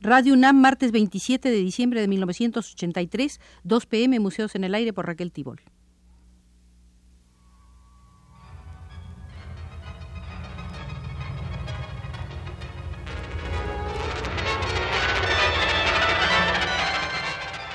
Radio 0.00 0.34
UNAM, 0.34 0.60
martes 0.60 0.92
27 0.92 1.50
de 1.50 1.56
diciembre 1.56 2.00
de 2.00 2.06
1983, 2.06 3.40
2 3.64 3.86
pm, 3.86 4.20
Museos 4.20 4.54
en 4.54 4.62
el 4.62 4.74
Aire 4.76 4.92
por 4.92 5.06
Raquel 5.06 5.32
Tibol. 5.32 5.60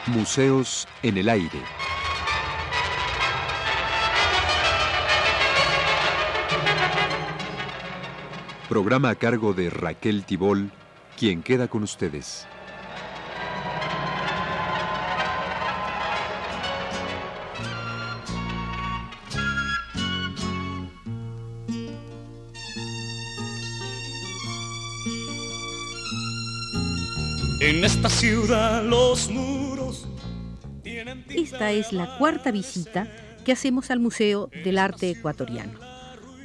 Museos 0.08 0.88
en 1.02 1.18
el 1.18 1.28
Aire. 1.28 1.60
Programa 8.70 9.10
a 9.10 9.16
cargo 9.16 9.54
de 9.54 9.70
Raquel 9.70 10.24
Tibol 10.24 10.72
quien 11.18 11.44
queda 11.44 11.68
con 11.68 11.84
ustedes. 11.84 12.48
En 27.60 27.86
esta 27.86 28.10
ciudad 28.10 28.84
los 28.84 29.30
muros 29.30 30.06
Esta 31.30 31.72
es 31.72 31.94
la 31.94 32.18
cuarta 32.18 32.52
visita 32.52 33.08
que 33.46 33.54
hacemos 33.54 33.90
al 33.90 34.00
Museo 34.00 34.50
del 34.66 34.78
Arte 34.78 35.10
Ecuatoriano. 35.10 35.80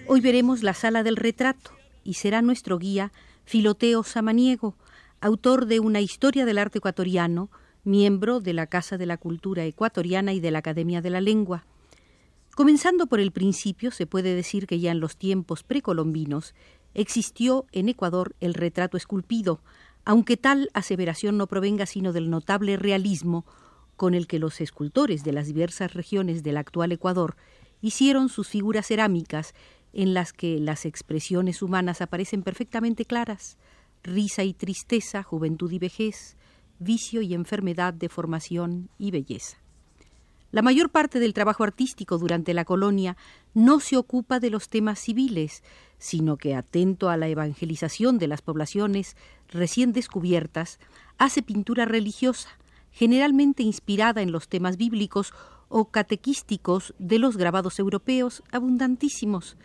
Hoy 0.07 0.21
veremos 0.21 0.63
la 0.63 0.75
sala 0.75 1.03
del 1.03 1.17
retrato 1.17 1.73
y 2.05 2.15
será 2.15 2.41
nuestro 2.41 2.79
guía 2.79 3.13
Filoteo 3.49 4.03
Samaniego, 4.03 4.77
autor 5.23 5.65
de 5.65 5.81
una 5.81 6.03
historia 6.03 6.45
del 6.45 6.59
arte 6.59 6.81
ecuatoriano, 6.81 7.49
miembro 7.83 8.41
de 8.41 8.53
la 8.53 8.67
Casa 8.67 8.99
de 8.99 9.07
la 9.07 9.17
Cultura 9.17 9.65
Ecuatoriana 9.65 10.35
y 10.35 10.41
de 10.41 10.51
la 10.51 10.59
Academia 10.59 11.01
de 11.01 11.09
la 11.09 11.23
Lengua. 11.23 11.65
Comenzando 12.55 13.07
por 13.07 13.21
el 13.21 13.33
principio, 13.33 13.91
se 13.91 14.07
puede 14.07 14.35
decir 14.35 14.67
que 14.67 14.81
ya 14.81 14.91
en 14.91 15.01
los 15.01 15.17
tiempos 15.17 15.63
precolombinos 15.63 16.55
existió 16.93 17.65
en 17.73 17.89
Ecuador 17.89 18.37
el 18.41 18.53
retrato 18.53 18.99
esculpido, 18.99 19.63
aunque 20.05 20.37
tal 20.37 20.69
aseveración 20.75 21.39
no 21.39 21.47
provenga 21.47 21.87
sino 21.87 22.13
del 22.13 22.29
notable 22.29 22.77
realismo 22.77 23.47
con 23.97 24.13
el 24.13 24.27
que 24.27 24.39
los 24.39 24.61
escultores 24.61 25.25
de 25.25 25.33
las 25.33 25.47
diversas 25.47 25.95
regiones 25.95 26.43
del 26.43 26.59
actual 26.59 26.93
Ecuador 26.93 27.35
hicieron 27.81 28.29
sus 28.29 28.49
figuras 28.49 28.89
cerámicas 28.89 29.55
en 29.99 30.15
las 30.15 30.33
que 30.33 30.61
las 30.61 30.87
expresiones 30.87 31.61
humanas 31.61 32.01
aparecen 32.01 32.45
perfectamente 32.45 33.05
claras, 33.05 33.59
risa 34.05 34.45
y 34.45 34.55
tristeza, 34.55 35.25
juventud 35.25 35.73
y 35.73 35.81
vejez, 35.81 36.37
vicio 36.79 37.21
y 37.21 37.35
enfermedad, 37.35 37.95
deformación 37.95 38.91
y 38.97 39.11
belleza. 39.11 39.57
La 40.53 40.63
mayor 40.63 40.91
parte 40.91 41.19
del 41.19 41.35
trabajo 41.35 41.65
artístico 41.65 42.17
durante 42.17 42.55
la 42.55 42.65
colonia 42.65 43.17
no 43.55 43.81
se 43.81 43.97
ocupa 43.97 44.39
de 44.39 44.51
los 44.51 44.69
temas 44.69 45.01
civiles, 45.01 45.65
sino 45.99 46.37
que, 46.37 46.55
atento 46.55 47.11
a 47.11 47.17
la 47.17 47.27
evangelización 47.27 48.19
de 48.19 48.29
las 48.29 48.41
poblaciones 48.41 49.17
recién 49.49 49.93
descubiertas, 49.93 50.79
hace 51.19 51.43
pintura 51.43 51.87
religiosa, 51.87 52.51
generalmente 52.93 53.65
inspirada 53.65 54.23
en 54.23 54.31
los 54.31 54.47
temas 54.47 54.77
bíblicos 54.77 55.35
o 55.69 55.87
catequísticos 55.91 56.95
de 57.01 57.19
los 57.19 57.37
grabados 57.37 57.81
europeos 57.81 58.45
abundantísimos, 58.53 59.57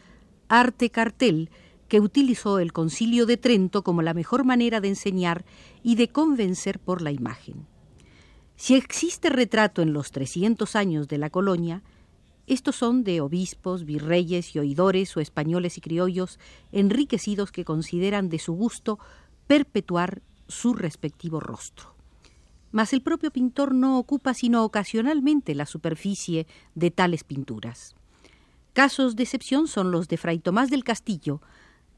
arte 0.60 0.92
cartel 0.92 1.50
que 1.88 2.00
utilizó 2.00 2.60
el 2.60 2.74
concilio 2.74 3.26
de 3.26 3.38
Trento 3.38 3.84
como 3.84 4.04
la 4.04 4.14
mejor 4.14 4.44
manera 4.44 4.82
de 4.82 4.90
enseñar 4.90 5.46
y 5.82 5.96
de 5.96 6.10
convencer 6.10 6.80
por 6.80 7.02
la 7.02 7.12
imagen. 7.12 7.66
Si 8.56 8.76
existe 8.76 9.30
retrato 9.30 9.82
en 9.82 9.94
los 9.94 10.12
300 10.12 10.76
años 10.76 11.08
de 11.08 11.18
la 11.18 11.32
colonia, 11.32 11.82
estos 12.46 12.76
son 12.76 13.04
de 13.04 13.20
obispos, 13.20 13.84
virreyes 13.84 14.56
y 14.56 14.60
oidores 14.60 15.18
o 15.18 15.22
españoles 15.22 15.80
y 15.80 15.82
criollos 15.82 16.40
enriquecidos 16.72 17.52
que 17.52 17.66
consideran 17.66 18.30
de 18.30 18.38
su 18.38 18.54
gusto 18.54 19.00
perpetuar 19.48 20.22
su 20.48 20.76
respectivo 20.76 21.40
rostro. 21.40 21.96
Mas 22.72 22.94
el 22.94 23.02
propio 23.02 23.32
pintor 23.32 23.74
no 23.74 23.98
ocupa 23.98 24.36
sino 24.36 24.64
ocasionalmente 24.64 25.56
la 25.56 25.66
superficie 25.66 26.46
de 26.76 26.92
tales 26.92 27.24
pinturas. 27.24 27.96
Casos 28.74 29.16
de 29.16 29.22
excepción 29.22 29.68
son 29.68 29.92
los 29.92 30.08
de 30.08 30.18
Fray 30.18 30.40
Tomás 30.40 30.72
del 30.72 30.84
Castillo, 30.84 31.42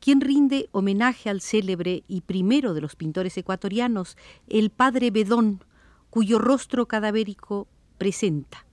quien 0.01 0.19
rinde 0.19 0.67
homenaje 0.73 1.29
al 1.29 1.39
célebre 1.39 2.03
y 2.09 2.19
primero 2.19 2.73
de 2.73 2.81
los 2.81 2.97
pintores 2.97 3.37
ecuatorianos, 3.37 4.17
el 4.49 4.71
padre 4.71 5.09
Bedón, 5.09 5.63
cuyo 6.09 6.37
rostro 6.37 6.85
cadavérico 6.85 7.69
presenta, 7.97 8.65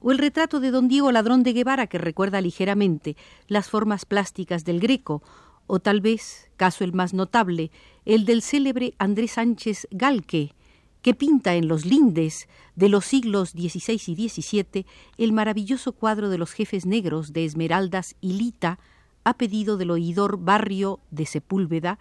o 0.00 0.10
el 0.10 0.18
retrato 0.18 0.58
de 0.58 0.72
don 0.72 0.88
Diego 0.88 1.12
Ladrón 1.12 1.44
de 1.44 1.52
Guevara, 1.52 1.86
que 1.86 1.98
recuerda 1.98 2.40
ligeramente 2.40 3.16
las 3.46 3.70
formas 3.70 4.04
plásticas 4.04 4.64
del 4.64 4.80
Greco, 4.80 5.22
o 5.68 5.78
tal 5.78 6.00
vez, 6.00 6.50
caso 6.56 6.82
el 6.82 6.92
más 6.92 7.14
notable, 7.14 7.70
el 8.04 8.24
del 8.24 8.42
célebre 8.42 8.94
Andrés 8.98 9.32
Sánchez 9.32 9.86
Galque, 9.92 10.56
que 11.02 11.14
pinta 11.14 11.54
en 11.54 11.68
los 11.68 11.84
lindes 11.84 12.48
de 12.74 12.88
los 12.88 13.04
siglos 13.04 13.50
XVI 13.50 14.00
y 14.06 14.28
XVII 14.28 14.86
el 15.16 15.32
maravilloso 15.32 15.92
cuadro 15.92 16.28
de 16.28 16.38
los 16.38 16.52
jefes 16.52 16.86
negros 16.86 17.32
de 17.32 17.44
Esmeraldas 17.44 18.16
y 18.20 18.34
Lita, 18.34 18.78
a 19.24 19.34
pedido 19.34 19.76
del 19.76 19.90
oidor 19.90 20.38
Barrio 20.38 21.00
de 21.10 21.26
Sepúlveda, 21.26 21.98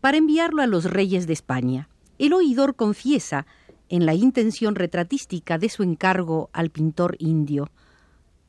para 0.00 0.18
enviarlo 0.18 0.62
a 0.62 0.66
los 0.66 0.84
reyes 0.84 1.26
de 1.26 1.32
España. 1.32 1.88
El 2.18 2.32
oidor 2.32 2.74
confiesa 2.74 3.46
en 3.88 4.06
la 4.06 4.14
intención 4.14 4.74
retratística 4.74 5.58
de 5.58 5.68
su 5.68 5.82
encargo 5.82 6.50
al 6.52 6.70
pintor 6.70 7.16
indio. 7.18 7.70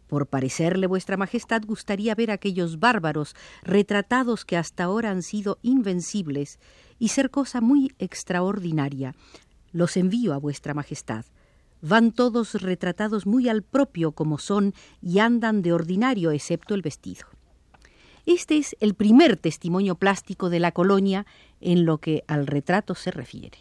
Por 0.07 0.25
parecerle 0.25 0.87
vuestra 0.87 1.17
Majestad 1.17 1.61
gustaría 1.65 2.15
ver 2.15 2.31
aquellos 2.31 2.79
bárbaros 2.79 3.35
retratados 3.61 4.43
que 4.43 4.57
hasta 4.57 4.85
ahora 4.85 5.11
han 5.11 5.21
sido 5.21 5.59
invencibles 5.61 6.59
y 6.97 7.09
ser 7.09 7.29
cosa 7.29 7.61
muy 7.61 7.93
extraordinaria, 7.99 9.13
los 9.71 9.97
envío 9.97 10.33
a 10.33 10.37
vuestra 10.37 10.73
Majestad. 10.73 11.25
Van 11.81 12.11
todos 12.11 12.61
retratados 12.61 13.25
muy 13.25 13.47
al 13.47 13.63
propio 13.63 14.11
como 14.11 14.37
son 14.37 14.73
y 15.01 15.19
andan 15.19 15.61
de 15.61 15.73
ordinario 15.73 16.31
excepto 16.31 16.75
el 16.75 16.81
vestido. 16.81 17.25
Este 18.25 18.57
es 18.57 18.75
el 18.79 18.93
primer 18.93 19.37
testimonio 19.37 19.95
plástico 19.95 20.49
de 20.49 20.59
la 20.59 20.71
colonia 20.71 21.25
en 21.61 21.85
lo 21.85 21.97
que 21.99 22.23
al 22.27 22.47
retrato 22.47 22.95
se 22.95 23.11
refiere. 23.11 23.57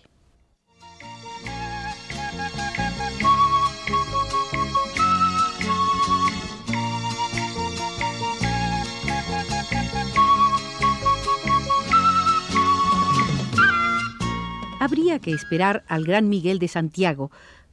Habría 14.89 15.19
que 15.19 15.33
esperar 15.33 15.85
al 15.87 16.07
gran 16.07 16.31
Miguel 16.31 16.59
de 16.59 16.67
Santiago 16.67 17.31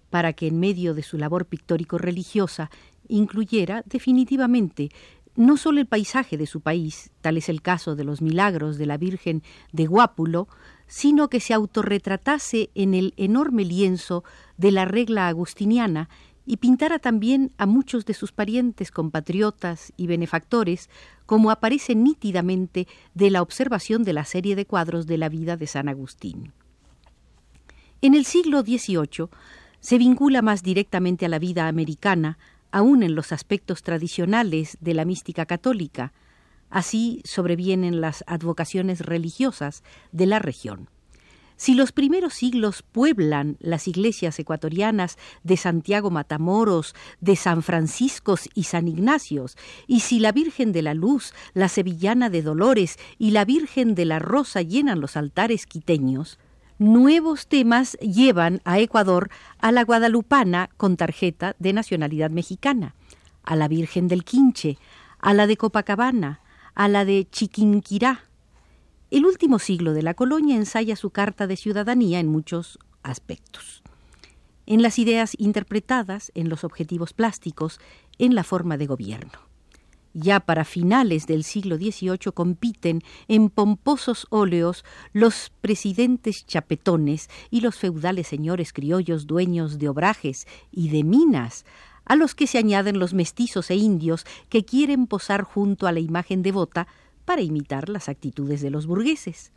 para 0.10 0.34
que 0.34 0.48
en 0.48 0.60
medio 0.60 0.94
de 0.94 1.02
su 1.02 1.18
labor 1.18 1.46
pictórico-religiosa 1.46 2.70
incluyera 3.08 3.84
definitivamente 3.86 4.90
no 5.38 5.56
solo 5.56 5.80
el 5.80 5.86
paisaje 5.86 6.36
de 6.36 6.46
su 6.46 6.60
país, 6.60 7.12
tal 7.22 7.38
es 7.38 7.48
el 7.48 7.62
caso 7.62 7.96
de 7.96 8.04
los 8.04 8.22
milagros 8.22 8.78
de 8.78 8.86
la 8.86 8.98
Virgen 8.98 9.44
de 9.72 9.86
Guápulo, 9.86 10.50
sino 10.88 11.30
que 11.30 11.40
se 11.40 11.54
autorretratase 11.54 12.70
en 12.76 12.94
el 12.94 13.14
enorme 13.16 13.64
lienzo 13.64 14.26
de 14.58 14.72
la 14.72 14.84
regla 14.84 15.30
agustiniana 15.30 16.10
y 16.46 16.58
pintara 16.58 17.00
también 17.00 17.54
a 17.58 17.66
muchos 17.66 18.06
de 18.06 18.14
sus 18.14 18.34
parientes, 18.34 18.92
compatriotas 18.92 19.94
y 19.96 20.08
benefactores, 20.08 20.90
como 21.26 21.50
aparece 21.50 21.96
nítidamente 21.96 22.90
de 23.14 23.30
la 23.30 23.42
observación 23.42 24.04
de 24.04 24.12
la 24.12 24.26
serie 24.26 24.58
de 24.58 24.66
cuadros 24.66 25.08
de 25.08 25.18
la 25.18 25.30
vida 25.30 25.56
de 25.56 25.68
San 25.68 25.88
Agustín. 25.88 26.52
En 28.06 28.14
el 28.14 28.26
siglo 28.26 28.62
XVIII 28.62 29.30
se 29.80 29.98
vincula 29.98 30.44
más 30.44 30.62
directamente 30.62 31.26
a 31.26 31.28
la 31.28 31.40
vida 31.40 31.68
americana, 31.68 32.38
aún 32.70 33.02
en 33.02 33.16
los 33.16 33.32
aspectos 33.32 33.82
tradicionales 33.82 34.78
de 34.80 34.94
la 34.94 35.06
mística 35.06 35.48
católica. 35.48 36.14
Así 36.70 37.24
sobrevienen 37.26 38.02
las 38.02 38.24
advocaciones 38.28 39.00
religiosas 39.00 39.84
de 40.12 40.28
la 40.28 40.38
región. 40.38 40.88
Si 41.56 41.74
los 41.74 41.92
primeros 41.92 42.36
siglos 42.36 42.84
pueblan 42.84 43.58
las 43.60 43.88
iglesias 43.88 44.38
ecuatorianas 44.38 45.18
de 45.42 45.58
Santiago 45.58 46.12
Matamoros, 46.12 46.94
de 47.22 47.36
San 47.36 47.64
Francisco 47.64 48.36
y 48.54 48.66
San 48.66 48.88
Ignacios, 48.88 49.58
y 49.88 50.02
si 50.02 50.20
la 50.20 50.32
Virgen 50.32 50.74
de 50.74 50.84
la 50.84 50.94
Luz, 50.94 51.34
la 51.56 51.70
Sevillana 51.70 52.30
de 52.30 52.44
Dolores 52.44 53.00
y 53.18 53.32
la 53.32 53.46
Virgen 53.46 53.96
de 53.96 54.06
la 54.06 54.20
Rosa 54.20 54.62
llenan 54.62 55.02
los 55.02 55.18
altares 55.18 55.66
quiteños, 55.66 56.38
nuevos 56.78 57.48
temas 57.48 57.94
llevan 58.00 58.62
a 58.66 58.80
Ecuador 58.80 59.30
a 59.60 59.72
la 59.72 59.84
guadalupana 59.84 60.70
con 60.78 60.98
tarjeta 60.98 61.56
de 61.60 61.74
nacionalidad 61.74 62.30
mexicana, 62.30 62.96
a 63.44 63.56
la 63.56 63.68
Virgen 63.68 64.08
del 64.08 64.24
Quinche, 64.24 64.78
a 65.20 65.34
la 65.34 65.48
de 65.48 65.58
Copacabana, 65.58 66.42
a 66.74 66.88
la 66.88 67.06
de 67.06 67.28
Chiquinquirá. 67.30 68.26
El 69.12 69.26
último 69.26 69.60
siglo 69.60 69.94
de 69.94 70.04
la 70.04 70.14
colonia 70.14 70.56
ensaya 70.56 70.96
su 70.96 71.12
carta 71.12 71.48
de 71.48 71.56
ciudadanía 71.56 72.20
en 72.20 72.28
muchos 72.28 72.80
aspectos. 73.04 73.84
En 74.66 74.82
las 74.82 74.98
ideas 75.00 75.36
interpretadas, 75.38 76.32
en 76.36 76.50
los 76.50 76.64
objetivos 76.64 77.14
plásticos, 77.14 77.80
en 78.18 78.36
la 78.36 78.44
forma 78.44 78.78
de 78.78 78.88
gobierno. 78.88 79.55
Ya 80.18 80.40
para 80.40 80.64
finales 80.64 81.28
del 81.28 81.44
siglo 81.44 81.76
XVIII 81.76 82.32
compiten 82.34 83.02
en 83.28 83.50
pomposos 83.50 84.28
óleos 84.30 84.86
los 85.12 85.52
presidentes 85.60 86.46
chapetones 86.46 87.30
y 87.52 87.60
los 87.60 87.76
feudales 87.76 88.26
señores 88.26 88.72
criollos 88.72 89.28
dueños 89.28 89.78
de 89.78 89.90
obrajes 89.90 90.48
y 90.72 90.88
de 90.88 91.04
minas, 91.04 91.66
a 92.06 92.16
los 92.16 92.34
que 92.34 92.48
se 92.48 92.58
añaden 92.58 92.98
los 92.98 93.14
mestizos 93.14 93.70
e 93.70 93.76
indios 93.76 94.26
que 94.48 94.64
quieren 94.64 95.06
posar 95.06 95.44
junto 95.44 95.86
a 95.86 95.92
la 95.92 96.00
imagen 96.00 96.44
devota 96.44 96.88
para 97.26 97.42
imitar 97.42 97.90
las 97.90 98.08
actitudes 98.08 98.62
de 98.62 98.70
los 98.70 98.88
burgueses. 98.88 99.52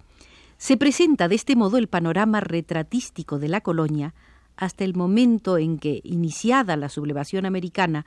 Se 0.56 0.76
presenta 0.76 1.28
de 1.28 1.36
este 1.36 1.54
modo 1.54 1.78
el 1.78 1.86
panorama 1.86 2.40
retratístico 2.40 3.38
de 3.38 3.46
la 3.46 3.60
colonia 3.60 4.12
hasta 4.56 4.82
el 4.82 4.94
momento 4.94 5.56
en 5.56 5.78
que, 5.78 6.00
iniciada 6.02 6.76
la 6.76 6.88
sublevación 6.88 7.46
americana, 7.46 8.06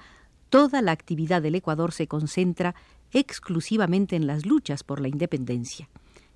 toda 0.52 0.82
la 0.82 0.92
actividad 0.92 1.42
del 1.42 1.56
Ecuador 1.56 1.94
se 1.94 2.08
concentra 2.08 2.76
exclusivamente 3.12 4.18
en 4.18 4.28
las 4.28 4.46
luchas 4.46 4.84
por 4.84 5.00
la 5.00 5.08
independencia. 5.08 5.90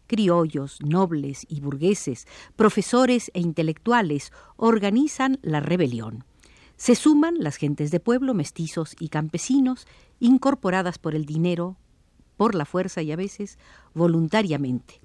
Criollos, 0.08 0.80
nobles 0.82 1.46
y 1.50 1.60
burgueses, 1.60 2.26
profesores 2.56 3.30
e 3.34 3.42
intelectuales 3.42 4.32
organizan 4.56 5.38
la 5.42 5.60
rebelión. 5.60 6.24
Se 6.78 6.96
suman 6.96 7.36
las 7.40 7.58
gentes 7.58 7.92
de 7.92 8.00
pueblo, 8.00 8.34
mestizos 8.34 8.96
y 9.00 9.10
campesinos, 9.10 9.86
incorporadas 10.20 10.98
por 10.98 11.14
el 11.14 11.26
dinero, 11.26 11.76
por 12.38 12.56
la 12.56 12.66
fuerza 12.66 13.02
y 13.02 13.12
a 13.12 13.18
veces 13.18 13.60
voluntariamente 13.94 15.02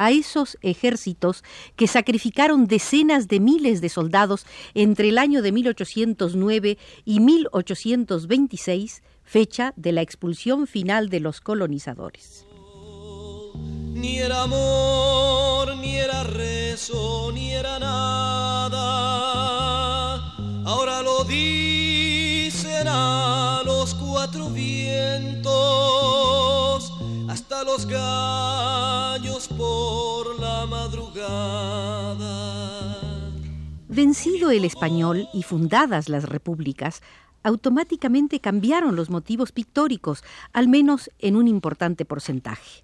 a 0.00 0.10
esos 0.10 0.58
ejércitos 0.62 1.44
que 1.76 1.86
sacrificaron 1.86 2.66
decenas 2.66 3.28
de 3.28 3.38
miles 3.38 3.82
de 3.82 3.90
soldados 3.90 4.46
entre 4.72 5.10
el 5.10 5.18
año 5.18 5.42
de 5.42 5.52
1809 5.52 6.78
y 7.04 7.20
1826, 7.20 9.02
fecha 9.22 9.74
de 9.76 9.92
la 9.92 10.00
expulsión 10.00 10.66
final 10.66 11.10
de 11.10 11.20
los 11.20 11.42
colonizadores. 11.42 12.46
Ni 13.92 14.20
era 14.20 14.44
amor, 14.44 15.76
ni 15.76 15.96
era 15.96 16.24
rezo, 16.24 17.30
ni 17.34 17.52
era 17.52 17.78
nada. 17.78 18.78
Ahora 20.64 21.02
lo 21.02 21.24
dicen 21.24 22.88
a 22.88 23.60
los 23.66 23.94
cuatro 23.96 24.48
vientos, 24.48 25.50
hasta 27.28 27.64
los 27.64 27.84
madrugada. 27.84 28.59
Vencido 33.88 34.50
el 34.50 34.64
español 34.64 35.28
y 35.34 35.42
fundadas 35.42 36.08
las 36.08 36.24
repúblicas, 36.24 37.02
automáticamente 37.42 38.40
cambiaron 38.40 38.96
los 38.96 39.10
motivos 39.10 39.52
pictóricos, 39.52 40.22
al 40.52 40.68
menos 40.68 41.10
en 41.18 41.36
un 41.36 41.48
importante 41.48 42.04
porcentaje. 42.04 42.82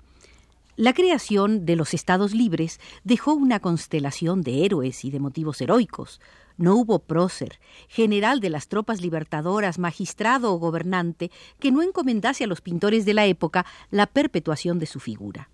La 0.76 0.93
creación 0.93 1.64
de 1.64 1.75
los 1.75 1.94
estados 1.94 2.34
libres 2.34 2.81
dejó 3.02 3.32
una 3.32 3.60
constelación 3.60 4.43
de 4.43 4.66
héroes 4.66 5.06
y 5.06 5.10
de 5.10 5.20
motivos 5.20 5.60
heroicos. 5.62 6.20
No 6.58 6.75
hubo 6.75 6.99
prócer, 6.99 7.60
general 7.88 8.40
de 8.40 8.50
las 8.50 8.69
tropas 8.69 9.00
libertadoras, 9.00 9.78
magistrado 9.78 10.52
o 10.52 10.58
gobernante, 10.58 11.31
que 11.58 11.72
no 11.72 11.82
encomendase 11.82 12.44
a 12.44 12.46
los 12.46 12.60
pintores 12.60 13.06
de 13.06 13.14
la 13.14 13.25
época 13.25 13.64
la 13.90 14.06
perpetuación 14.06 14.78
de 14.78 14.87
su 14.87 15.00
figura. 15.00 15.49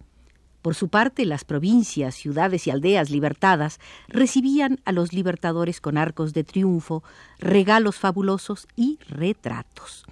Por 0.62 0.76
su 0.76 0.88
parte, 0.88 1.26
las 1.26 1.44
provincias, 1.44 2.14
ciudades 2.14 2.68
y 2.68 2.70
aldeas 2.70 3.10
libertadas 3.10 3.80
recibían 4.06 4.80
a 4.84 4.92
los 4.92 5.12
libertadores 5.12 5.80
con 5.80 5.98
arcos 5.98 6.32
de 6.32 6.44
triunfo, 6.44 7.02
regalos 7.40 7.96
fabulosos 7.96 8.68
y 8.76 9.00
retratos. 9.08 10.04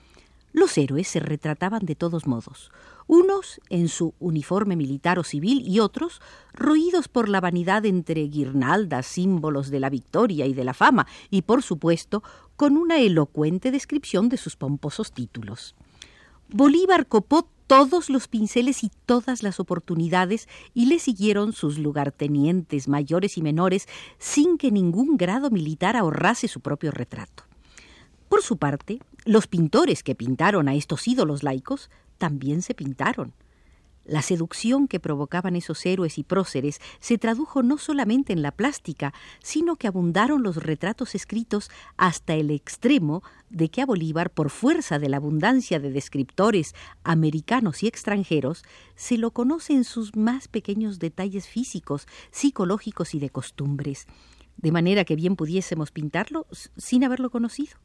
Los 0.52 0.76
héroes 0.76 1.06
se 1.06 1.20
retrataban 1.20 1.86
de 1.86 1.94
todos 1.94 2.26
modos, 2.26 2.72
unos 3.06 3.60
en 3.70 3.88
su 3.88 4.14
uniforme 4.18 4.74
militar 4.74 5.20
o 5.20 5.24
civil 5.24 5.62
y 5.66 5.78
otros 5.78 6.20
roídos 6.52 7.06
por 7.06 7.28
la 7.28 7.40
vanidad 7.40 7.86
entre 7.86 8.22
guirnaldas, 8.22 9.06
símbolos 9.06 9.70
de 9.70 9.78
la 9.78 9.90
victoria 9.90 10.46
y 10.46 10.54
de 10.54 10.64
la 10.64 10.74
fama, 10.74 11.06
y 11.30 11.42
por 11.42 11.62
supuesto 11.62 12.24
con 12.56 12.76
una 12.76 12.98
elocuente 12.98 13.70
descripción 13.70 14.28
de 14.28 14.36
sus 14.36 14.56
pomposos 14.56 15.12
títulos. 15.12 15.76
Bolívar 16.48 17.06
copó 17.06 17.48
todos 17.70 18.10
los 18.10 18.26
pinceles 18.26 18.82
y 18.82 18.90
todas 19.06 19.44
las 19.44 19.60
oportunidades 19.60 20.48
y 20.74 20.86
le 20.86 20.98
siguieron 20.98 21.52
sus 21.52 21.78
lugartenientes 21.78 22.88
mayores 22.88 23.38
y 23.38 23.42
menores 23.42 23.86
sin 24.18 24.58
que 24.58 24.72
ningún 24.72 25.16
grado 25.16 25.50
militar 25.50 25.96
ahorrase 25.96 26.48
su 26.48 26.58
propio 26.58 26.90
retrato. 26.90 27.44
Por 28.28 28.42
su 28.42 28.56
parte, 28.56 28.98
los 29.24 29.46
pintores 29.46 30.02
que 30.02 30.16
pintaron 30.16 30.68
a 30.68 30.74
estos 30.74 31.06
ídolos 31.06 31.44
laicos 31.44 31.90
también 32.18 32.62
se 32.62 32.74
pintaron. 32.74 33.34
La 34.04 34.22
seducción 34.22 34.88
que 34.88 34.98
provocaban 34.98 35.56
esos 35.56 35.84
héroes 35.84 36.16
y 36.18 36.24
próceres 36.24 36.80
se 37.00 37.18
tradujo 37.18 37.62
no 37.62 37.76
solamente 37.76 38.32
en 38.32 38.42
la 38.42 38.50
plástica, 38.50 39.12
sino 39.42 39.76
que 39.76 39.86
abundaron 39.86 40.42
los 40.42 40.56
retratos 40.56 41.14
escritos 41.14 41.70
hasta 41.96 42.34
el 42.34 42.50
extremo 42.50 43.22
de 43.50 43.68
que 43.68 43.82
a 43.82 43.86
Bolívar, 43.86 44.30
por 44.30 44.50
fuerza 44.50 44.98
de 44.98 45.08
la 45.08 45.18
abundancia 45.18 45.80
de 45.80 45.90
descriptores 45.90 46.74
americanos 47.04 47.82
y 47.82 47.88
extranjeros, 47.88 48.64
se 48.94 49.18
lo 49.18 49.32
conoce 49.32 49.74
en 49.74 49.84
sus 49.84 50.16
más 50.16 50.48
pequeños 50.48 50.98
detalles 50.98 51.46
físicos, 51.46 52.06
psicológicos 52.30 53.14
y 53.14 53.18
de 53.18 53.30
costumbres, 53.30 54.06
de 54.56 54.72
manera 54.72 55.04
que 55.04 55.16
bien 55.16 55.36
pudiésemos 55.36 55.90
pintarlo 55.90 56.46
sin 56.76 57.04
haberlo 57.04 57.30
conocido. 57.30 57.76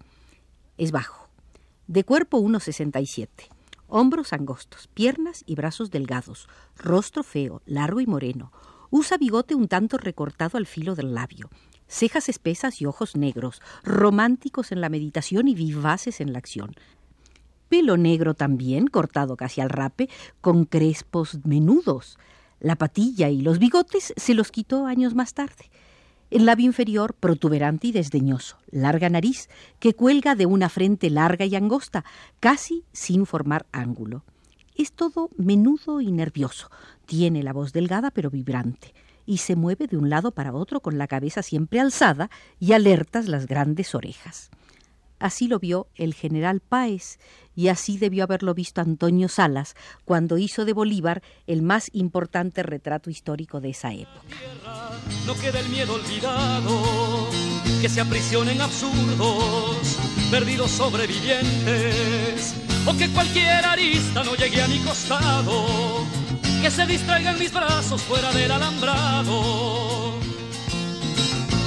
Es 0.78 0.92
bajo, 0.92 1.30
de 1.88 2.04
cuerpo 2.04 2.40
1,67 2.40 3.55
hombros 3.88 4.34
angostos, 4.34 4.88
piernas 4.94 5.44
y 5.46 5.56
brazos 5.56 5.92
delgados, 5.92 6.48
rostro 6.78 7.24
feo, 7.24 7.62
largo 7.66 8.00
y 8.02 8.08
moreno. 8.08 8.52
Usa 8.90 9.18
bigote 9.18 9.56
un 9.56 9.68
tanto 9.68 9.98
recortado 9.98 10.58
al 10.58 10.66
filo 10.66 10.96
del 10.96 11.14
labio, 11.14 11.50
cejas 11.88 12.30
espesas 12.30 12.82
y 12.82 12.86
ojos 12.86 13.16
negros, 13.16 13.62
románticos 13.84 14.72
en 14.72 14.82
la 14.82 14.90
meditación 14.90 15.48
y 15.48 15.56
vivaces 15.56 16.22
en 16.22 16.34
la 16.34 16.40
acción. 16.40 16.76
Pelo 17.70 17.98
negro 17.98 18.36
también, 18.36 18.88
cortado 18.88 19.36
casi 19.36 19.62
al 19.62 19.70
rape, 19.70 20.10
con 20.42 20.66
crespos 20.66 21.40
menudos. 21.46 22.18
La 22.60 22.76
patilla 22.76 23.30
y 23.30 23.42
los 23.42 23.60
bigotes 23.60 24.14
se 24.16 24.34
los 24.34 24.52
quitó 24.52 24.86
años 24.86 25.16
más 25.16 25.34
tarde. 25.34 25.70
El 26.36 26.48
labio 26.48 26.66
inferior 26.66 27.14
protuberante 27.14 27.88
y 27.88 27.92
desdeñoso, 27.94 28.58
larga 28.70 29.10
nariz, 29.10 29.48
que 29.80 29.94
cuelga 29.94 30.36
de 30.36 30.46
una 30.46 30.68
frente 30.68 31.10
larga 31.10 31.46
y 31.46 31.56
angosta, 31.56 32.04
casi 32.42 32.84
sin 32.92 33.26
formar 33.26 33.68
ángulo. 33.72 34.26
Es 34.76 34.92
todo 34.92 35.30
menudo 35.38 36.02
y 36.02 36.12
nervioso. 36.12 36.70
Tiene 37.06 37.42
la 37.42 37.54
voz 37.54 37.72
delgada 37.72 38.12
pero 38.12 38.30
vibrante 38.30 38.94
y 39.26 39.38
se 39.38 39.56
mueve 39.56 39.88
de 39.88 39.96
un 39.96 40.10
lado 40.10 40.32
para 40.32 40.52
otro 40.52 40.82
con 40.82 40.98
la 40.98 41.08
cabeza 41.08 41.42
siempre 41.42 41.80
alzada 41.80 42.30
y 42.60 42.74
alertas 42.74 43.30
las 43.30 43.48
grandes 43.48 43.96
orejas. 43.96 44.50
Así 45.20 45.48
lo 45.48 45.58
vio 45.60 45.88
el 45.96 46.14
general 46.14 46.60
Páez 46.60 47.18
y 47.56 47.70
así 47.70 47.98
debió 47.98 48.24
haberlo 48.24 48.54
visto 48.54 48.82
Antonio 48.82 49.30
Salas 49.30 49.76
cuando 50.04 50.38
hizo 50.38 50.66
de 50.66 50.74
Bolívar 50.74 51.22
el 51.48 51.62
más 51.62 51.90
importante 51.94 52.64
retrato 52.64 53.10
histórico 53.10 53.62
de 53.62 53.70
esa 53.70 53.94
época. 53.94 54.22
No 55.26 55.34
queda 55.36 55.60
el 55.60 55.70
miedo 55.70 55.94
olvidado, 55.94 57.30
que 57.82 57.90
se 57.90 58.02
aprisionen 58.02 58.62
absurdos, 58.62 59.98
perdidos 60.30 60.72
sobrevivientes, 60.72 62.56
o 62.86 62.96
que 62.98 63.10
cualquier 63.10 63.66
arista 63.66 64.24
no 64.24 64.36
llegue 64.36 64.62
a 64.62 64.68
mi 64.68 64.80
costado, 64.80 66.06
que 66.62 66.70
se 66.70 66.86
distraigan 66.86 67.40
mis 67.40 67.54
brazos 67.54 68.02
fuera 68.02 68.32
del 68.34 68.52
alambrado. 68.52 70.20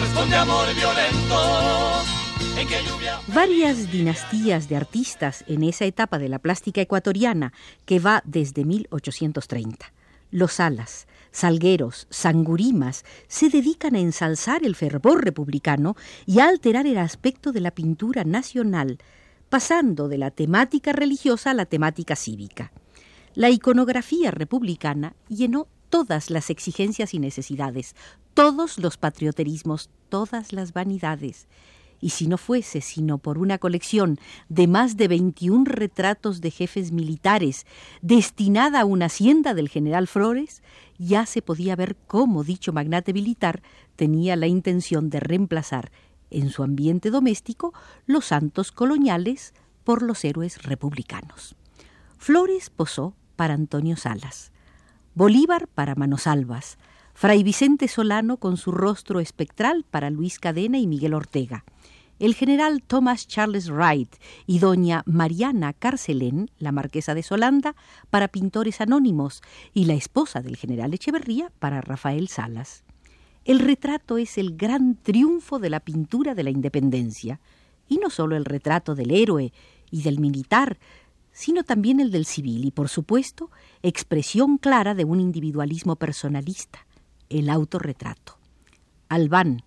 Responde 0.00 0.36
amor 0.36 0.74
violento 0.74 2.17
Varias 3.34 3.92
dinastías 3.92 4.68
de 4.68 4.76
artistas 4.76 5.44
en 5.46 5.62
esa 5.62 5.84
etapa 5.84 6.18
de 6.18 6.28
la 6.28 6.38
plástica 6.38 6.80
ecuatoriana 6.80 7.52
que 7.84 8.00
va 8.00 8.22
desde 8.24 8.64
1830. 8.64 9.92
Los 10.30 10.58
Alas, 10.58 11.06
Salgueros, 11.30 12.06
Sangurimas 12.10 13.04
se 13.28 13.48
dedican 13.48 13.94
a 13.94 14.00
ensalzar 14.00 14.64
el 14.64 14.74
fervor 14.74 15.24
republicano 15.24 15.96
y 16.26 16.40
a 16.40 16.48
alterar 16.48 16.86
el 16.86 16.98
aspecto 16.98 17.52
de 17.52 17.60
la 17.60 17.70
pintura 17.70 18.24
nacional, 18.24 18.98
pasando 19.48 20.08
de 20.08 20.18
la 20.18 20.30
temática 20.30 20.92
religiosa 20.92 21.52
a 21.52 21.54
la 21.54 21.66
temática 21.66 22.16
cívica. 22.16 22.72
La 23.34 23.50
iconografía 23.50 24.30
republicana 24.32 25.14
llenó 25.28 25.68
todas 25.90 26.28
las 26.28 26.50
exigencias 26.50 27.14
y 27.14 27.20
necesidades, 27.20 27.94
todos 28.34 28.78
los 28.78 28.96
patrioterismos, 28.96 29.90
todas 30.08 30.52
las 30.52 30.72
vanidades 30.72 31.46
y 32.00 32.10
si 32.10 32.26
no 32.26 32.38
fuese 32.38 32.80
sino 32.80 33.18
por 33.18 33.38
una 33.38 33.58
colección 33.58 34.18
de 34.48 34.66
más 34.66 34.96
de 34.96 35.08
21 35.08 35.64
retratos 35.64 36.40
de 36.40 36.50
jefes 36.50 36.92
militares 36.92 37.66
destinada 38.02 38.80
a 38.80 38.84
una 38.84 39.06
hacienda 39.06 39.54
del 39.54 39.68
general 39.68 40.06
Flores, 40.06 40.62
ya 40.98 41.26
se 41.26 41.42
podía 41.42 41.76
ver 41.76 41.96
cómo 42.06 42.44
dicho 42.44 42.72
magnate 42.72 43.12
militar 43.12 43.62
tenía 43.96 44.36
la 44.36 44.46
intención 44.46 45.10
de 45.10 45.20
reemplazar 45.20 45.90
en 46.30 46.50
su 46.50 46.62
ambiente 46.62 47.10
doméstico 47.10 47.72
los 48.06 48.26
santos 48.26 48.72
coloniales 48.72 49.54
por 49.84 50.02
los 50.02 50.24
héroes 50.24 50.62
republicanos. 50.62 51.56
Flores 52.18 52.70
posó 52.70 53.14
para 53.36 53.54
Antonio 53.54 53.96
Salas, 53.96 54.52
Bolívar 55.14 55.68
para 55.68 55.94
Manosalvas, 55.94 56.78
Fray 57.14 57.42
Vicente 57.42 57.88
Solano 57.88 58.36
con 58.36 58.56
su 58.56 58.70
rostro 58.70 59.18
espectral 59.18 59.84
para 59.90 60.10
Luis 60.10 60.38
Cadena 60.38 60.78
y 60.78 60.86
Miguel 60.86 61.14
Ortega, 61.14 61.64
el 62.18 62.34
general 62.34 62.82
Thomas 62.82 63.26
Charles 63.26 63.70
Wright 63.70 64.14
y 64.46 64.58
doña 64.58 65.02
Mariana 65.06 65.72
Carcelén, 65.72 66.50
la 66.58 66.72
marquesa 66.72 67.14
de 67.14 67.22
Solanda, 67.22 67.76
para 68.10 68.28
pintores 68.28 68.80
anónimos, 68.80 69.42
y 69.72 69.84
la 69.84 69.94
esposa 69.94 70.40
del 70.40 70.56
general 70.56 70.94
Echeverría 70.94 71.52
para 71.58 71.80
Rafael 71.80 72.28
Salas. 72.28 72.84
El 73.44 73.60
retrato 73.60 74.18
es 74.18 74.36
el 74.36 74.56
gran 74.56 74.96
triunfo 74.96 75.58
de 75.58 75.70
la 75.70 75.80
pintura 75.80 76.34
de 76.34 76.42
la 76.42 76.50
independencia, 76.50 77.40
y 77.88 77.98
no 77.98 78.10
solo 78.10 78.36
el 78.36 78.44
retrato 78.44 78.94
del 78.94 79.10
héroe 79.10 79.52
y 79.90 80.02
del 80.02 80.18
militar, 80.18 80.78
sino 81.32 81.62
también 81.62 82.00
el 82.00 82.10
del 82.10 82.26
civil 82.26 82.64
y, 82.64 82.70
por 82.72 82.88
supuesto, 82.88 83.50
expresión 83.82 84.58
clara 84.58 84.94
de 84.94 85.04
un 85.04 85.20
individualismo 85.20 85.96
personalista, 85.96 86.86
el 87.28 87.48
autorretrato. 87.48 88.38
Albán, 89.08 89.62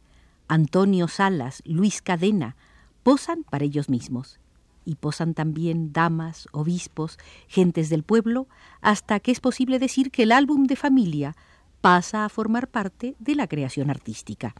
Antonio 0.51 1.07
Salas, 1.07 1.61
Luis 1.63 2.01
Cadena, 2.01 2.57
posan 3.03 3.45
para 3.45 3.63
ellos 3.63 3.87
mismos. 3.87 4.37
Y 4.83 4.95
posan 4.95 5.33
también 5.33 5.93
damas, 5.93 6.49
obispos, 6.51 7.17
gentes 7.47 7.87
del 7.87 8.03
pueblo, 8.03 8.49
hasta 8.81 9.21
que 9.21 9.31
es 9.31 9.39
posible 9.39 9.79
decir 9.79 10.11
que 10.11 10.23
el 10.23 10.33
álbum 10.33 10.65
de 10.65 10.75
familia 10.75 11.37
pasa 11.79 12.25
a 12.25 12.29
formar 12.29 12.67
parte 12.67 13.15
de 13.17 13.35
la 13.35 13.47
creación 13.47 13.89
artística. 13.89 14.53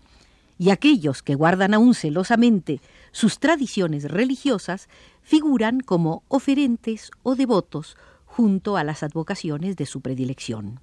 Y 0.58 0.70
aquellos 0.70 1.22
que 1.22 1.36
guardan 1.36 1.74
aún 1.74 1.94
celosamente 1.94 2.80
sus 3.12 3.40
tradiciones 3.40 4.06
religiosas 4.10 4.88
figuran 5.22 5.82
como 5.82 6.24
oferentes 6.30 7.12
o 7.22 7.36
devotos 7.36 7.98
junto 8.26 8.78
a 8.78 8.86
las 8.86 9.04
advocaciones 9.04 9.76
de 9.76 9.86
su 9.86 10.00
predilección 10.00 10.80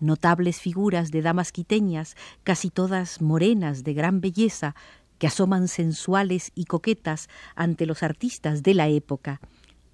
notables 0.00 0.60
figuras 0.60 1.10
de 1.10 1.22
damas 1.22 1.52
quiteñas, 1.52 2.16
casi 2.42 2.70
todas 2.70 3.20
morenas 3.20 3.84
de 3.84 3.94
gran 3.94 4.20
belleza, 4.20 4.74
que 5.18 5.26
asoman 5.26 5.68
sensuales 5.68 6.50
y 6.54 6.64
coquetas 6.64 7.28
ante 7.54 7.86
los 7.86 8.02
artistas 8.02 8.62
de 8.62 8.74
la 8.74 8.88
época, 8.88 9.40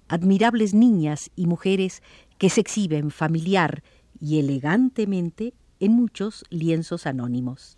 admirables 0.07 0.73
niñas 0.73 1.31
y 1.35 1.45
mujeres 1.45 2.01
que 2.37 2.49
se 2.49 2.61
exhiben 2.61 3.11
familiar 3.11 3.83
y 4.19 4.39
elegantemente 4.39 5.53
en 5.79 5.93
muchos 5.93 6.43
lienzos 6.49 7.05
anónimos. 7.05 7.77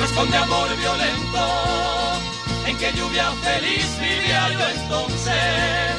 Responde 0.00 0.36
amor 0.36 0.68
violento, 0.78 1.38
en 2.66 2.76
lluvia 2.96 3.30
feliz 3.32 3.98
entonces 4.84 5.97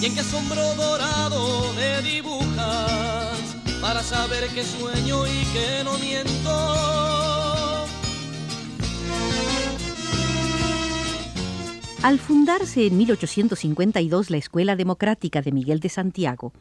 y 0.00 0.06
en 0.06 0.14
qué 0.14 0.20
asombro 0.20 0.74
dorado 0.76 1.72
me 1.74 2.00
dibujas 2.00 3.38
para 3.82 4.02
saber 4.02 4.48
qué 4.54 4.64
sueño 4.64 5.26
y 5.26 5.44
que 5.52 5.84
no 5.84 5.98
miento. 5.98 6.30
Al 12.02 12.18
fundarse 12.18 12.86
en 12.86 12.96
1852 12.96 14.30
la 14.30 14.38
Escuela 14.38 14.74
Democrática 14.74 15.42
de 15.42 15.52
Miguel 15.52 15.80
de 15.80 15.90
Santiago, 15.90 16.54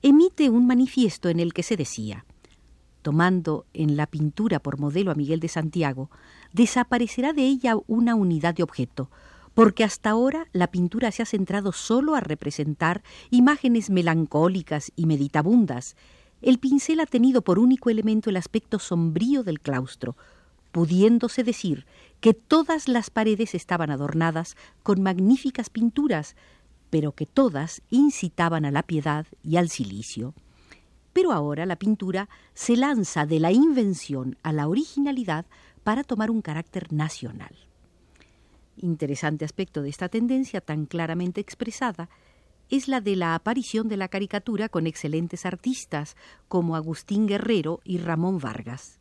emite 0.00 0.48
un 0.48 0.68
manifiesto 0.68 1.28
en 1.28 1.40
el 1.40 1.52
que 1.52 1.64
se 1.64 1.76
decía, 1.76 2.24
tomando 3.02 3.66
en 3.74 3.96
la 3.96 4.06
pintura 4.06 4.60
por 4.60 4.78
modelo 4.78 5.10
a 5.10 5.16
Miguel 5.16 5.40
de 5.40 5.48
Santiago, 5.48 6.10
desaparecerá 6.52 7.32
de 7.32 7.42
ella 7.42 7.74
una 7.88 8.14
unidad 8.14 8.54
de 8.54 8.62
objeto, 8.62 9.10
porque 9.54 9.84
hasta 9.84 10.10
ahora 10.10 10.48
la 10.52 10.66
pintura 10.66 11.10
se 11.12 11.22
ha 11.22 11.26
centrado 11.26 11.72
solo 11.72 12.14
a 12.14 12.20
representar 12.20 13.02
imágenes 13.30 13.88
melancólicas 13.88 14.92
y 14.96 15.06
meditabundas. 15.06 15.96
El 16.42 16.58
pincel 16.58 17.00
ha 17.00 17.06
tenido 17.06 17.42
por 17.42 17.58
único 17.58 17.88
elemento 17.88 18.30
el 18.30 18.36
aspecto 18.36 18.78
sombrío 18.78 19.44
del 19.44 19.60
claustro, 19.60 20.16
pudiéndose 20.72 21.44
decir 21.44 21.86
que 22.20 22.34
todas 22.34 22.88
las 22.88 23.10
paredes 23.10 23.54
estaban 23.54 23.90
adornadas 23.90 24.56
con 24.82 25.02
magníficas 25.02 25.70
pinturas, 25.70 26.34
pero 26.90 27.12
que 27.12 27.26
todas 27.26 27.80
incitaban 27.90 28.64
a 28.64 28.72
la 28.72 28.82
piedad 28.82 29.26
y 29.42 29.56
al 29.56 29.68
silicio. 29.68 30.34
Pero 31.12 31.30
ahora 31.30 31.64
la 31.64 31.76
pintura 31.76 32.28
se 32.54 32.76
lanza 32.76 33.24
de 33.24 33.38
la 33.38 33.52
invención 33.52 34.36
a 34.42 34.52
la 34.52 34.66
originalidad 34.66 35.46
para 35.84 36.02
tomar 36.02 36.30
un 36.30 36.42
carácter 36.42 36.92
nacional. 36.92 37.54
Interesante 38.76 39.44
aspecto 39.44 39.82
de 39.82 39.90
esta 39.90 40.08
tendencia 40.08 40.60
tan 40.60 40.86
claramente 40.86 41.40
expresada 41.40 42.08
es 42.70 42.88
la 42.88 43.00
de 43.00 43.16
la 43.16 43.34
aparición 43.34 43.88
de 43.88 43.96
la 43.96 44.08
caricatura 44.08 44.68
con 44.68 44.86
excelentes 44.86 45.46
artistas 45.46 46.16
como 46.48 46.76
Agustín 46.76 47.26
Guerrero 47.26 47.80
y 47.84 47.98
Ramón 47.98 48.38
Vargas. 48.38 48.98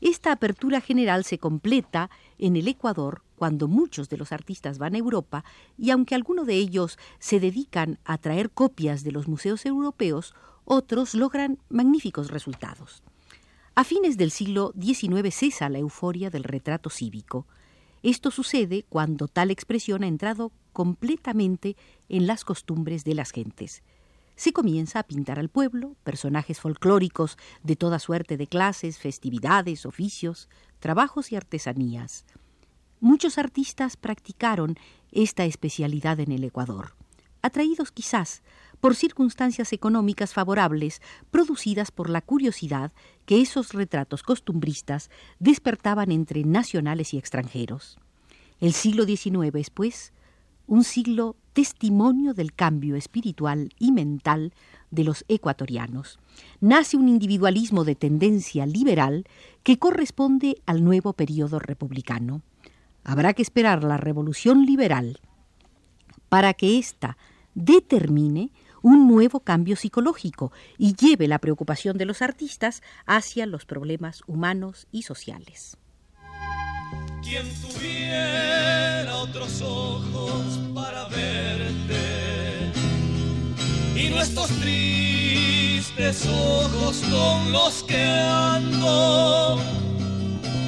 Esta 0.00 0.32
apertura 0.32 0.80
general 0.80 1.24
se 1.24 1.38
completa 1.38 2.10
en 2.38 2.56
el 2.56 2.66
Ecuador 2.66 3.22
cuando 3.36 3.68
muchos 3.68 4.08
de 4.08 4.16
los 4.16 4.32
artistas 4.32 4.78
van 4.78 4.94
a 4.94 4.98
Europa 4.98 5.44
y 5.78 5.90
aunque 5.90 6.14
algunos 6.14 6.46
de 6.46 6.54
ellos 6.54 6.98
se 7.18 7.38
dedican 7.38 7.98
a 8.04 8.18
traer 8.18 8.50
copias 8.50 9.04
de 9.04 9.12
los 9.12 9.28
museos 9.28 9.64
europeos, 9.66 10.34
otros 10.64 11.14
logran 11.14 11.58
magníficos 11.68 12.30
resultados. 12.30 13.02
A 13.74 13.84
fines 13.84 14.16
del 14.16 14.30
siglo 14.30 14.72
XIX 14.80 15.34
cesa 15.34 15.68
la 15.68 15.78
euforia 15.78 16.30
del 16.30 16.44
retrato 16.44 16.90
cívico. 16.90 17.46
Esto 18.02 18.30
sucede 18.30 18.84
cuando 18.88 19.28
tal 19.28 19.50
expresión 19.50 20.02
ha 20.02 20.08
entrado 20.08 20.52
completamente 20.72 21.76
en 22.08 22.26
las 22.26 22.44
costumbres 22.44 23.04
de 23.04 23.14
las 23.14 23.30
gentes. 23.30 23.82
Se 24.34 24.52
comienza 24.52 24.98
a 24.98 25.02
pintar 25.04 25.38
al 25.38 25.48
pueblo, 25.48 25.94
personajes 26.02 26.58
folclóricos 26.58 27.36
de 27.62 27.76
toda 27.76 27.98
suerte 27.98 28.36
de 28.36 28.46
clases, 28.46 28.98
festividades, 28.98 29.86
oficios, 29.86 30.48
trabajos 30.80 31.30
y 31.30 31.36
artesanías. 31.36 32.24
Muchos 32.98 33.38
artistas 33.38 33.96
practicaron 33.96 34.76
esta 35.12 35.44
especialidad 35.44 36.18
en 36.20 36.32
el 36.32 36.44
Ecuador, 36.44 36.94
atraídos 37.42 37.92
quizás 37.92 38.42
por 38.80 38.96
circunstancias 38.96 39.72
económicas 39.72 40.32
favorables 40.32 41.00
producidas 41.30 41.90
por 41.90 42.08
la 42.08 42.20
curiosidad 42.20 42.92
que 43.26 43.40
esos 43.40 43.72
retratos 43.72 44.22
costumbristas 44.22 45.10
despertaban 45.38 46.10
entre 46.10 46.44
nacionales 46.44 47.14
y 47.14 47.18
extranjeros. 47.18 47.98
El 48.60 48.72
siglo 48.72 49.04
XIX 49.04 49.54
es, 49.54 49.70
pues, 49.70 50.12
un 50.66 50.84
siglo 50.84 51.36
testimonio 51.52 52.34
del 52.34 52.54
cambio 52.54 52.96
espiritual 52.96 53.74
y 53.78 53.92
mental 53.92 54.52
de 54.90 55.04
los 55.04 55.24
ecuatorianos. 55.28 56.18
Nace 56.60 56.96
un 56.96 57.08
individualismo 57.08 57.84
de 57.84 57.94
tendencia 57.94 58.66
liberal 58.66 59.26
que 59.62 59.78
corresponde 59.78 60.62
al 60.66 60.82
nuevo 60.82 61.12
periodo 61.12 61.58
republicano. 61.58 62.42
Habrá 63.04 63.34
que 63.34 63.42
esperar 63.42 63.84
la 63.84 63.96
revolución 63.96 64.64
liberal 64.64 65.20
para 66.28 66.54
que 66.54 66.78
ésta 66.78 67.18
determine 67.54 68.50
un 68.82 69.08
nuevo 69.08 69.40
cambio 69.40 69.76
psicológico 69.76 70.52
y 70.76 70.94
lleve 70.94 71.28
la 71.28 71.38
preocupación 71.38 71.96
de 71.98 72.04
los 72.04 72.20
artistas 72.20 72.82
hacia 73.06 73.46
los 73.46 73.64
problemas 73.64 74.22
humanos 74.26 74.88
y 74.90 75.02
sociales. 75.02 75.76
Quien 77.22 77.46
tuviera 77.60 79.16
otros 79.18 79.62
ojos 79.62 80.60
para 80.74 81.08
verte 81.08 82.72
y 83.94 84.08
nuestros 84.10 84.48
tristes 84.60 86.26
ojos 86.26 87.02
con 87.08 87.52
los 87.52 87.84
que 87.84 88.02
ando, 88.02 89.60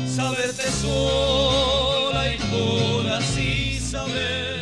saberte 0.07 0.71
sola 0.71 2.33
y 2.33 2.39
por 2.39 3.11
así 3.11 3.74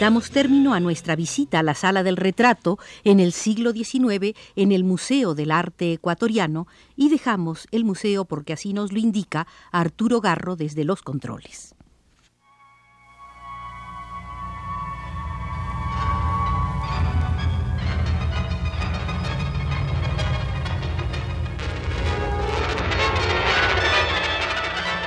Damos 0.03 0.31
término 0.31 0.75
a 0.75 0.81
nuestra 0.81 1.15
visita 1.15 1.61
a 1.61 1.63
la 1.63 1.75
sala 1.75 2.03
del 2.03 2.17
retrato 2.17 2.79
en 3.05 3.21
el 3.21 3.33
siglo 3.33 3.71
XIX 3.71 4.37
en 4.57 4.73
el 4.73 4.83
Museo 4.83 5.37
del 5.37 5.53
Arte 5.53 5.93
Ecuatoriano 5.93 6.67
y 6.97 7.09
dejamos 7.09 7.69
el 7.71 7.85
museo 7.85 8.25
porque 8.25 8.53
así 8.53 8.73
nos 8.73 8.93
lo 8.93 8.99
indica 8.99 9.47
Arturo 9.71 10.21
Garro 10.21 10.57
desde 10.57 10.83
los 10.83 11.03
controles. 11.03 11.77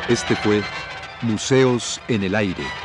Este 0.08 0.36
fue 0.36 0.62
Museos 1.24 2.00
en 2.08 2.24
el 2.24 2.36
Aire. 2.36 2.85